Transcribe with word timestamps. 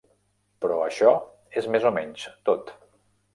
Però 0.63 0.77
això 0.85 1.11
és 1.63 1.67
més 1.77 1.87
o 1.91 1.93
menys 1.99 2.25
tot. 2.51 2.75